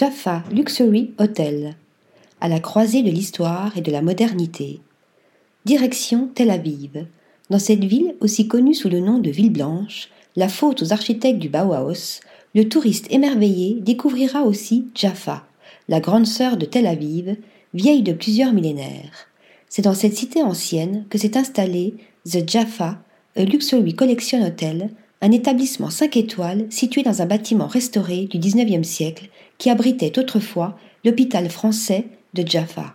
Jaffa 0.00 0.42
Luxury 0.50 1.10
Hotel, 1.18 1.76
à 2.40 2.48
la 2.48 2.58
croisée 2.58 3.02
de 3.02 3.10
l'histoire 3.10 3.76
et 3.76 3.82
de 3.82 3.92
la 3.92 4.00
modernité. 4.00 4.80
Direction 5.66 6.30
Tel 6.34 6.50
Aviv. 6.50 7.04
Dans 7.50 7.58
cette 7.58 7.84
ville, 7.84 8.14
aussi 8.20 8.48
connue 8.48 8.72
sous 8.72 8.88
le 8.88 9.00
nom 9.00 9.18
de 9.18 9.28
Ville 9.28 9.52
Blanche, 9.52 10.08
la 10.36 10.48
faute 10.48 10.80
aux 10.80 10.94
architectes 10.94 11.38
du 11.38 11.50
Bauhaus, 11.50 12.20
le 12.54 12.66
touriste 12.66 13.12
émerveillé 13.12 13.76
découvrira 13.82 14.44
aussi 14.44 14.86
Jaffa, 14.94 15.44
la 15.90 16.00
grande 16.00 16.26
sœur 16.26 16.56
de 16.56 16.64
Tel 16.64 16.86
Aviv, 16.86 17.36
vieille 17.74 18.02
de 18.02 18.14
plusieurs 18.14 18.54
millénaires. 18.54 19.28
C'est 19.68 19.82
dans 19.82 19.92
cette 19.92 20.16
cité 20.16 20.42
ancienne 20.42 21.04
que 21.10 21.18
s'est 21.18 21.36
installé 21.36 21.92
The 22.24 22.48
Jaffa, 22.48 23.02
a 23.36 23.44
Luxury 23.44 23.94
Collection 23.94 24.42
Hotel, 24.46 24.88
un 25.22 25.32
établissement 25.32 25.90
5 25.90 26.16
étoiles 26.16 26.66
situé 26.70 27.02
dans 27.02 27.20
un 27.20 27.26
bâtiment 27.26 27.66
restauré 27.66 28.26
du 28.26 28.38
XIXe 28.38 28.86
siècle 28.86 29.28
qui 29.58 29.68
abritait 29.68 30.18
autrefois 30.18 30.78
l'hôpital 31.04 31.50
français 31.50 32.06
de 32.34 32.46
Jaffa. 32.46 32.94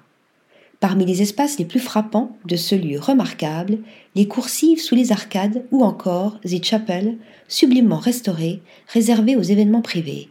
Parmi 0.79 1.05
les 1.05 1.21
espaces 1.21 1.57
les 1.57 1.65
plus 1.65 1.79
frappants 1.79 2.35
de 2.45 2.55
ce 2.55 2.75
lieu 2.75 2.99
remarquable, 2.99 3.79
les 4.15 4.27
coursives 4.27 4.81
sous 4.81 4.95
les 4.95 5.11
arcades 5.11 5.65
ou 5.71 5.83
encore 5.83 6.39
The 6.41 6.63
Chapel, 6.63 7.17
sublimement 7.47 7.97
restaurée, 7.97 8.61
réservée 8.87 9.35
aux 9.35 9.41
événements 9.41 9.81
privés. 9.81 10.29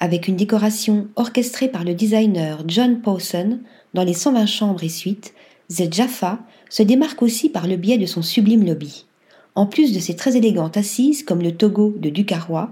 Avec 0.00 0.28
une 0.28 0.36
décoration 0.36 1.08
orchestrée 1.16 1.68
par 1.68 1.84
le 1.84 1.94
designer 1.94 2.64
John 2.66 3.00
Pawson 3.00 3.60
dans 3.94 4.04
les 4.04 4.14
120 4.14 4.46
chambres 4.46 4.82
et 4.82 4.88
suites, 4.88 5.34
The 5.68 5.92
Jaffa 5.92 6.40
se 6.68 6.82
démarque 6.82 7.22
aussi 7.22 7.48
par 7.48 7.66
le 7.66 7.76
biais 7.76 7.98
de 7.98 8.06
son 8.06 8.22
sublime 8.22 8.64
lobby. 8.64 9.06
En 9.54 9.66
plus 9.66 9.92
de 9.92 9.98
ses 10.00 10.16
très 10.16 10.36
élégantes 10.36 10.76
assises 10.76 11.22
comme 11.22 11.42
le 11.42 11.52
Togo 11.52 11.94
de 11.98 12.08
Ducarrois, 12.08 12.70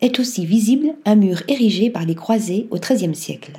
est 0.00 0.18
aussi 0.18 0.44
visible 0.44 0.94
un 1.04 1.14
mur 1.14 1.42
érigé 1.48 1.88
par 1.88 2.04
les 2.04 2.14
croisés 2.14 2.66
au 2.70 2.78
XIIIe 2.78 3.14
siècle. 3.14 3.52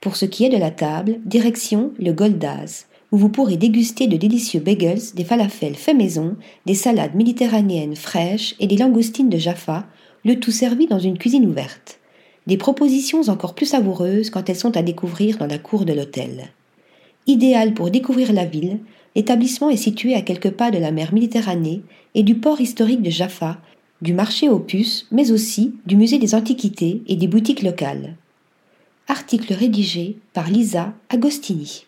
Pour 0.00 0.16
ce 0.16 0.26
qui 0.26 0.44
est 0.44 0.50
de 0.50 0.56
la 0.56 0.70
table, 0.70 1.20
direction 1.24 1.92
le 1.98 2.12
Goldaz, 2.12 2.86
où 3.12 3.16
vous 3.16 3.28
pourrez 3.28 3.56
déguster 3.56 4.06
de 4.06 4.16
délicieux 4.16 4.60
bagels, 4.60 5.00
des 5.14 5.24
falafels 5.24 5.74
faits 5.74 5.96
maison, 5.96 6.36
des 6.66 6.74
salades 6.74 7.14
méditerranéennes 7.14 7.96
fraîches 7.96 8.54
et 8.60 8.66
des 8.66 8.76
langoustines 8.76 9.30
de 9.30 9.38
Jaffa, 9.38 9.86
le 10.24 10.38
tout 10.38 10.52
servi 10.52 10.86
dans 10.86 10.98
une 10.98 11.18
cuisine 11.18 11.46
ouverte. 11.46 11.98
Des 12.46 12.56
propositions 12.56 13.28
encore 13.28 13.54
plus 13.54 13.66
savoureuses 13.66 14.30
quand 14.30 14.48
elles 14.48 14.56
sont 14.56 14.76
à 14.76 14.82
découvrir 14.82 15.38
dans 15.38 15.46
la 15.46 15.58
cour 15.58 15.84
de 15.84 15.92
l'hôtel. 15.92 16.50
Idéal 17.26 17.74
pour 17.74 17.90
découvrir 17.90 18.32
la 18.32 18.44
ville, 18.44 18.78
l'établissement 19.14 19.70
est 19.70 19.76
situé 19.76 20.14
à 20.14 20.22
quelques 20.22 20.50
pas 20.50 20.70
de 20.70 20.78
la 20.78 20.90
mer 20.90 21.12
Méditerranée 21.12 21.82
et 22.14 22.22
du 22.22 22.34
port 22.34 22.60
historique 22.60 23.02
de 23.02 23.10
Jaffa, 23.10 23.58
du 24.02 24.14
marché 24.14 24.48
aux 24.48 24.58
puces, 24.58 25.06
mais 25.10 25.30
aussi 25.30 25.74
du 25.86 25.96
musée 25.96 26.18
des 26.18 26.34
antiquités 26.34 27.02
et 27.06 27.16
des 27.16 27.28
boutiques 27.28 27.62
locales. 27.62 28.16
Article 29.08 29.52
rédigé 29.52 30.16
par 30.32 30.48
Lisa 30.48 30.94
Agostini. 31.08 31.86